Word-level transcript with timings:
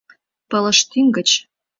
—Пылыштӱҥ 0.49 1.05
гыч. 1.17 1.29